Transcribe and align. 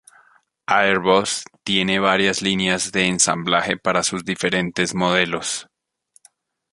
Airbus 0.67 1.43
tiene 1.63 1.99
varias 1.99 2.41
líneas 2.41 2.91
de 2.91 3.05
ensamblaje 3.05 3.77
para 3.77 4.01
sus 4.01 4.25
diferentes 4.25 4.95
modelos. 4.95 5.67